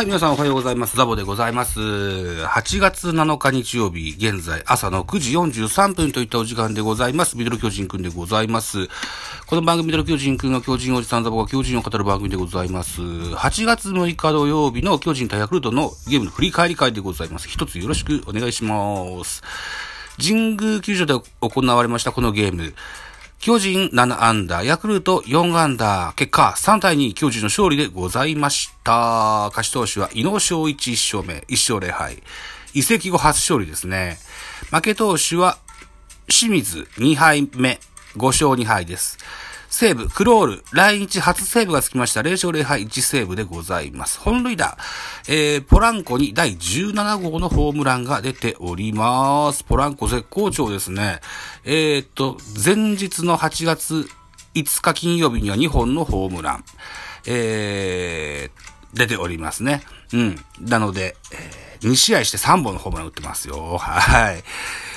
[0.00, 0.96] はい、皆さんおはようございます。
[0.96, 1.78] ザボでございます。
[1.78, 7.36] 8月7日日曜日、現在朝の9時43分といったお時間でございます。
[7.36, 8.88] ミドル巨人くんでございます。
[9.46, 13.02] この番組ミドル巨人くんの巨人おじさんザボが巨人を語る番組でございます。
[13.02, 17.46] 8月6日土曜日の巨人対ヤクルトのゲームの振り返り会でございます。
[17.50, 19.42] 一つよろしくお願いします。
[20.16, 22.72] 神宮球場で行われましたこのゲーム。
[23.40, 29.48] 巨人7アンダー、ヤクルト4アンダー、結果3対2、巨人の勝利でございました。
[29.48, 32.22] 勝ち投手は、井野翔一1勝目、1勝0敗。
[32.74, 34.18] 移籍後初勝利ですね。
[34.70, 35.56] 負け投手は、
[36.28, 37.80] 清水2敗目、
[38.14, 39.16] 5勝2敗です。
[39.70, 42.22] 西武、クロール、来日初セーブがつきました。
[42.22, 44.18] 0勝0敗1セーブでございます。
[44.18, 44.76] 本塁打、
[45.28, 49.62] えー、ポランコに第17号のホームランが出ております。
[49.62, 51.20] ポランコ絶好調ですね。
[51.64, 54.08] えー、っと、前日の8月
[54.54, 56.64] 5日金曜日には2本のホームラン、
[57.28, 59.82] えー、出ておりますね。
[60.12, 60.36] うん。
[60.60, 63.78] なので、えー、2試合して3本のホームラン打ってますよ。
[63.78, 64.42] はい。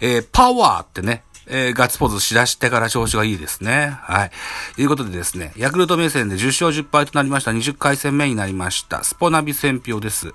[0.00, 3.96] えー、パワーってね、えー、ガッツポーズしだしてから調子がいいですね。
[4.02, 4.30] はい。
[4.74, 9.04] ということでですね、ヤクルト目線で10勝10敗となりました20回戦目になりました。
[9.04, 10.34] スポナビ戦評です。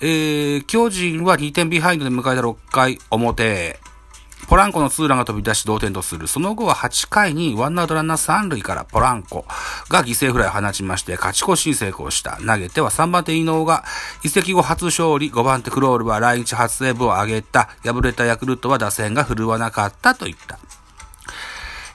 [0.00, 3.93] えー、巨人は2点ビハインドで迎えた6回表。
[4.46, 6.26] ポランコのツーランが飛び出し同点とする。
[6.26, 9.44] その後は8回にワンアウトランナー3塁からポランコ
[9.88, 12.38] が犠牲フライを放ちまして勝ち越しに成功した。
[12.46, 13.84] 投げては3番手伊能が
[14.22, 17.70] 移籍後初勝利、5番手クロールは来日初セーブを挙げた。
[17.84, 20.58] 敗れたヤクルトは打線が振るわなかったといった。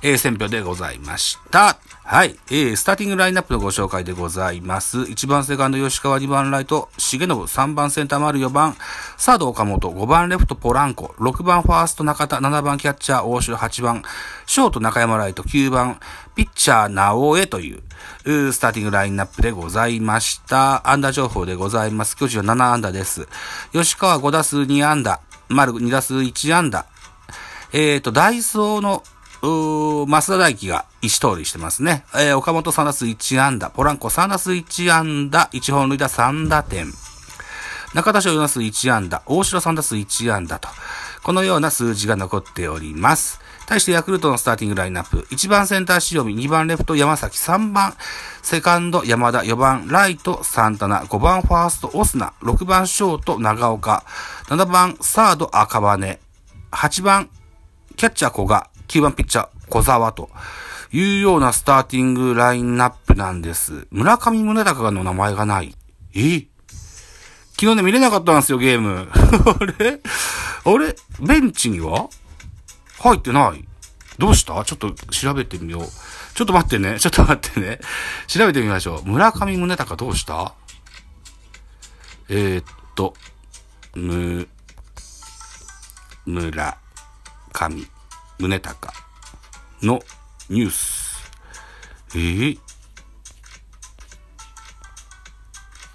[0.01, 1.77] えー、選挙でございました。
[2.11, 2.35] はい。
[2.49, 4.97] えー、スターティングラインナップのご紹介でございます。
[4.97, 8.75] 1番セカンド吉川、2番ライト重信、3番センター丸4番
[9.15, 14.01] サード岡本、5番レフトポランコ、6番ファースト中田、7番キャッチャー大城、8番
[14.47, 15.99] ショート中山ライト、9番
[16.35, 17.83] ピッチャー直江という、
[18.25, 20.89] うスターティングラインナップでございました。
[20.89, 22.17] アンダー情報でございます。
[22.17, 23.27] 巨人は7安打です。
[23.71, 26.87] 吉川5打数2安打、丸2打数1安打。
[27.71, 29.03] えっ、ー、と、ダイソーの
[29.41, 32.03] うー、増田大輝が1通りしてますね。
[32.15, 36.91] えー、岡本3打数1安打、ポランコ3打数1安打、1本塁打3打点。
[37.93, 40.69] 中田翔4打数1安打、大城3打数1安打と、
[41.23, 43.39] このような数字が残っております。
[43.69, 47.93] 対してヤクルトのスターティングラインナップ、1番センター塩見、2番レフト山崎、3番
[48.41, 54.03] セカンド山田、4番ライトサンタナ、5番ファーストオスナ、6番ショート長岡、
[54.45, 56.19] 7番サード赤羽、
[56.71, 57.29] 8番
[57.95, 60.29] キャッチャー小賀、9番ピッチャー小沢と
[60.91, 63.87] いうようなスターティングラインナップなんです。
[63.91, 65.75] 村上宗隆の名前がない。
[66.15, 66.47] え？
[67.51, 69.07] 昨日ね見れなかったんですよ、ゲーム。
[69.13, 70.01] あれ？
[70.65, 70.95] あれ？
[71.19, 72.09] ベンチには？
[72.99, 73.63] 入ってない。
[74.17, 74.65] どうした？
[74.65, 75.83] ちょっと調べてみよう。
[76.33, 76.99] ちょっと待ってね。
[76.99, 77.79] ちょっと待ってね。
[78.27, 79.03] 調べてみましょう。
[79.05, 80.53] 村上宗隆どうした？
[82.29, 83.13] えー、っと、
[83.93, 84.47] む、
[86.25, 86.77] 村
[87.51, 87.87] 上
[88.39, 88.93] 宗隆
[89.83, 89.99] の
[90.49, 91.29] ニュース。
[92.15, 92.59] えー、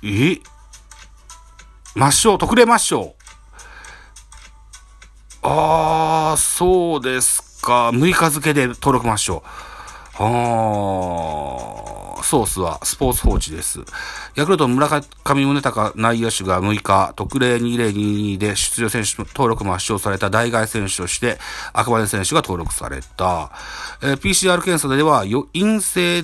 [0.03, 0.43] えー、
[1.97, 3.15] 抹消、特例抹消。
[5.41, 7.89] ああ、そうですか。
[7.89, 9.43] 6日付で登録抹消。
[10.17, 13.81] あー、ソースはスポーツ報知です。
[14.37, 21.39] ヤクルト村上宗隆内野手が6日、特例2022で出場選手登録抹消された代替選手として、
[21.73, 23.51] 赤羽選手が登録された。
[24.03, 26.23] えー、PCR 検査では陰性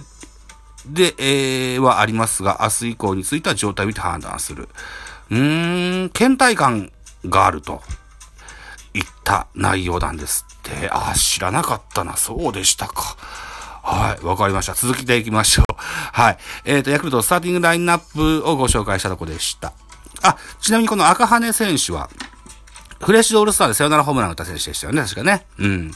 [0.86, 4.68] で、えー、はありますが、明日以降については状態を見て判断する。
[5.30, 6.92] うーん、倦怠感
[7.26, 7.82] があると。
[8.92, 10.88] いった内容なんですって。
[10.90, 12.16] あ、知らなかったな。
[12.16, 13.16] そうでしたか。
[13.82, 14.74] はい、わかりました。
[14.74, 15.74] 続きでいきましょう。
[15.78, 16.38] はい。
[16.64, 19.72] えっ、ー、と、ヤクルトスターティングラインナップをご紹介したとこでした。
[20.22, 22.10] あ、ちなみにこの赤羽選手は、
[23.00, 25.46] フレッシュオールスターでサヨナラホームラン打った選手でしたよね、確かね。
[25.58, 25.90] うん。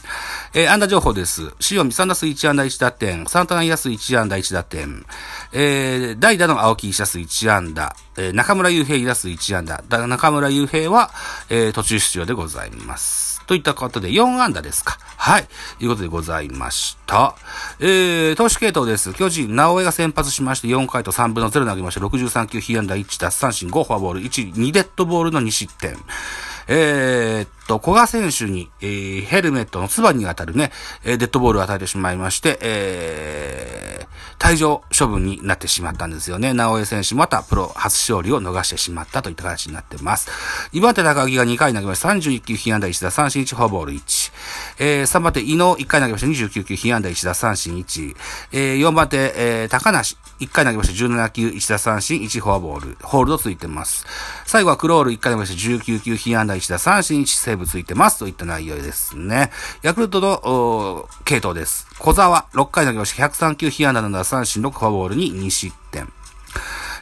[0.55, 1.53] えー、安打情報です。
[1.69, 5.05] 塩見3打数1安打1打点、サンタナイアス1安打1打点、
[5.53, 11.11] えー、代打の青木1打数1安打、えー、中村雄平2打数1安打、だ中村雄平は、
[11.49, 13.34] えー、途中出場でございます。
[13.47, 14.97] といったことで4安打ですか。
[15.17, 15.47] はい。
[15.79, 17.35] ということでございました。
[17.79, 19.13] えー、投手系統です。
[19.13, 25.95] 巨人、直江が先発しまして4回と3分の0投げまして、63球、被安打1奪三振5フォアボール1、2デッドボールの2失点。
[26.67, 30.71] えー、っと、古賀選手に、えー、ヘルメットのつばに当たるね、
[31.03, 36.53] デッドボールを与えてしまいまして、えー、退場処分になってしまったんですよね。
[36.53, 40.29] 直江選手またプロ初勝利を逃してしまったといった形になってます。
[40.73, 42.09] 岩手高木が2回投げました。
[42.09, 44.24] 31球被安打1打三振1フォアボール1。
[44.77, 48.15] えー、3番手、伊野、1回投げました29球、被安打1打三振1。
[48.51, 52.97] えー、4番手、えー、高梨、1回投げました17球、1打三振、1フォアボール。
[53.01, 54.05] ホールドついてます。
[54.45, 58.19] 最後はクロール1回投げました19球、被安打1打三振、1セーブついてます。
[58.19, 59.51] といった内容ですね。
[59.81, 61.87] ヤクルトの、系統です。
[61.99, 66.11] 小沢、6回投げました103球、被安打7打三振、6フォアボールに2失点。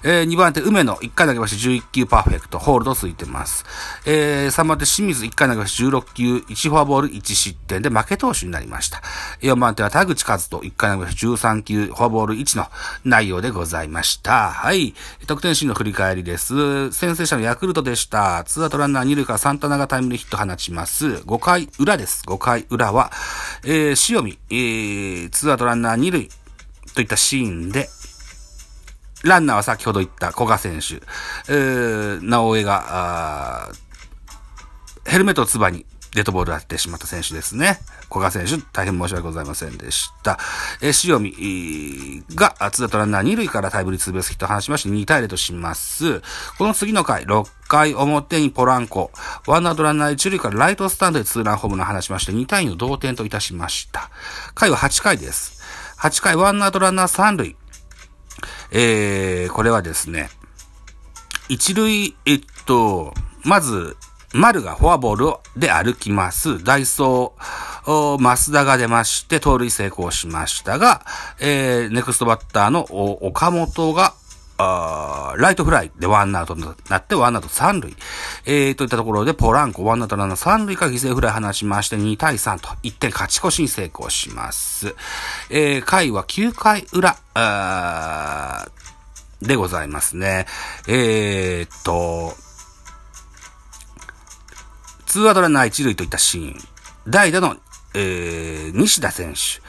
[0.03, 3.65] えー、2番手、梅野、1回投げまして11球パーフェクト、ホールドついてます。
[4.05, 9.01] えー、3番手、清水、1回投げまして16球、1フォアボール、1失点で負け投手になりました。
[9.41, 12.67] 4番手は田口和人、1回投げまして13球、フォアボール1の
[13.05, 14.49] 内容でございました。
[14.51, 14.93] はい。
[15.25, 16.91] 得点シーンの振り返りです。
[16.91, 18.43] 先制者のヤクルトでした。
[18.45, 21.07] ツーアウトランナー2塁からサンタナがタイムリーヒット放ちます。
[21.07, 22.23] 5回裏です。
[22.27, 23.11] 5回裏は、
[23.63, 26.29] えー、塩見、えー、ツーアウトランナー2塁
[26.93, 27.87] といったシーンで、
[29.23, 30.95] ランナーは先ほど言った古賀選手、
[31.51, 33.71] えー、直江が、
[35.05, 37.79] ヘルメットをつばにデッドボールを当ててしまった選手ですね。
[38.09, 40.37] 古賀選手、大変申し訳ございませんでした。
[40.81, 46.21] えー、塩見が、ツーアウトランナー2塁からタイムリーツーベースヒットを放しまして2対0とします。
[46.57, 49.11] この次の回、6回表にポランコ、
[49.47, 54.11] ワンアウトランナー1塁からライトスタンドでツーランホームの話しまして2対2の同点といたしました。
[54.53, 55.63] 回は8回です。
[55.97, 57.55] 8回ワンアウトランナー3塁。
[58.75, 60.29] えー、これはですね、
[61.47, 63.13] 一塁、えっと、
[63.45, 63.95] まず、
[64.33, 66.63] 丸がフォアボールで歩きます。
[66.63, 71.05] ダイソー、増田が出まして、盗塁成功しましたが、
[71.39, 72.83] えー、ネクストバッターの
[73.21, 74.15] 岡本が、
[74.57, 77.95] あライトフライでワンアウトになって、ワンアウト三塁。
[78.45, 84.95] えー、といったところで、ポランコ、ワンアウトランナー三塁か犠牲フライ放しまして、2対3と、1点勝ち越しに成功します。
[85.49, 88.67] えー、回は9回裏、あ
[89.41, 90.45] でございますね。
[90.87, 92.33] えー、と、
[95.05, 96.57] ツーアウトランナー一塁といったシーン。
[97.07, 97.57] 代打の、
[97.93, 99.61] えー、西田選手。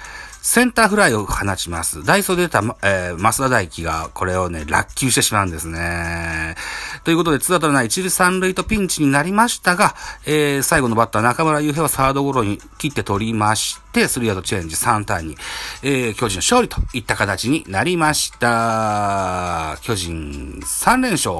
[0.46, 2.04] センターフライを放ちます。
[2.04, 6.54] ダイソーで出た、えー、増田大輝がこれをね、落球してしまうんですね。
[7.02, 9.94] ということで、ツーアウトのない一塁三塁とピンチになりましたが、
[10.26, 15.36] えー、最後のバッター中村祐平はサードゴロに切って取りまして、スリーアウトチェンジ3対2、
[15.82, 19.78] えー、巨人の勝利といった形になりました。
[19.80, 21.36] 巨人3連勝。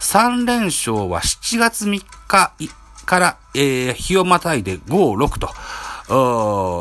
[0.00, 2.52] 3連勝は7月3日
[3.06, 5.48] から、えー、日をまたいで5、6と、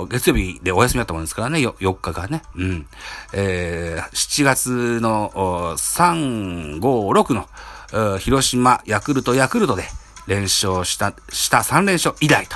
[0.10, 2.42] 月曜日でお休みだったもんですからね、4, 日がね。
[2.56, 2.88] うん。
[3.34, 5.32] えー、7月の
[5.78, 9.84] 3、5、6の、広島、ヤクルト、ヤクルトで
[10.28, 12.56] 連勝した、した3連勝以来と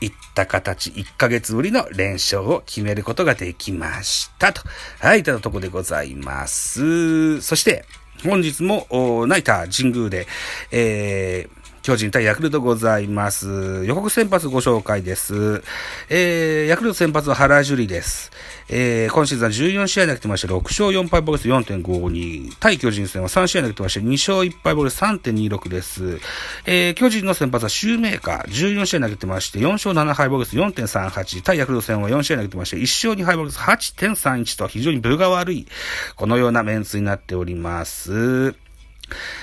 [0.00, 4.62] いった形、1ヶ月ぶりの連勝を決めることができましたと。
[5.00, 7.40] はい、いたとこでございます。
[7.40, 7.84] そして、
[8.24, 8.86] 本日も、
[9.26, 10.26] ナイター神宮で、
[10.70, 13.84] えー、巨人対ヤクルトございます。
[13.84, 15.64] 予告先発ご紹介です。
[16.08, 18.30] えー、ヤクルト先発は原樹里です。
[18.68, 22.54] えー、今シーズンは14試合投げてまして、6勝4敗ボルス4.52。
[22.60, 26.20] 対巨人戦は3試合投げてまして、2勝1敗ボルス3.26です。
[26.66, 31.42] えー、巨人の先発はシューメーカー、14試合投げてまして、4勝7敗ボルス4.38。
[31.42, 35.66] 対ヤクルト戦は4試合投げてまして、1勝2敗ボルス8.31と非常に分が悪い、
[36.14, 38.54] このようなメンツになっております。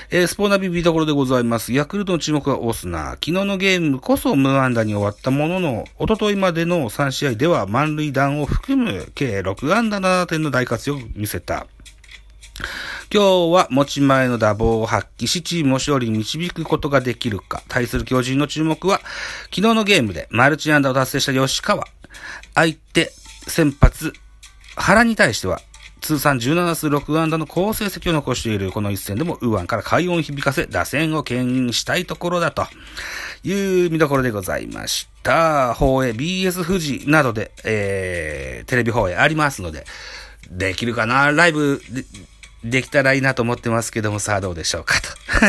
[0.09, 1.73] えー、スポーナビ見どころでございます。
[1.73, 3.11] ヤクルトの注目はオスナー。
[3.11, 11.67] 昨日のゲームこそ無安打に終わったものの、おとといまでの3試合では満塁弾を含む計6安打7点の大活躍を見せた。
[13.11, 17.63] 今日は持ち前の打棒を発揮し、チームを勝利に導くことができるか。
[17.67, 18.99] 対する巨人の注目は、
[19.45, 21.85] 昨日のゲームでマルチ安打を達成した吉川。
[22.53, 23.11] 相手、
[23.47, 24.13] 先発、
[24.75, 25.59] 原に対しては、
[26.01, 32.65] 通算17数6安打の好成績を残しているこの一戦でも、ウーアンから快音響かせ、打線を牽引したいところだと
[33.43, 35.73] いう見どころでございました。
[35.73, 39.85] 放映 BS 富士などで、えー、テレビ放映ありますので、
[40.49, 42.03] できるかなライブで、
[42.63, 44.95] できたらいいなと思ってますけども、さあどうでしょうか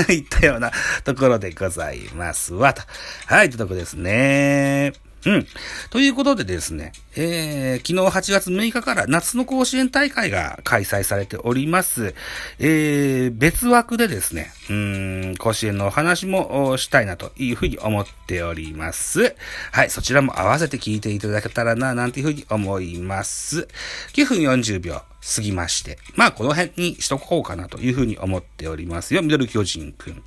[0.07, 0.71] と いったような
[1.05, 2.83] ところでございますわ、と。
[3.27, 5.10] はい、というとこですね。
[5.27, 5.47] うん。
[5.91, 12.15] ということでですね、えー、昨日8月6日から夏の甲子園大会が開催されております。
[12.59, 19.37] えー、別枠でですね、うん、甲子園のお話もしたいなというふうに思っております。
[19.73, 23.69] はい、そちらも合わせて聞いていただけたらな、なんていうふうに思います。
[24.15, 25.03] 9分40秒
[25.35, 29.23] 過ぎまして、まあこの辺にしとこうかなというふうに思っておりますよ。
[29.23, 30.23] ミドル巨人くん。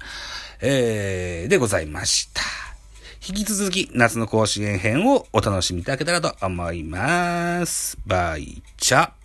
[0.62, 2.73] えー、でございました。
[3.26, 7.98] 引き続き夏の甲子園編をお楽しみいただけたらと思います。
[8.06, 9.23] バイチャ。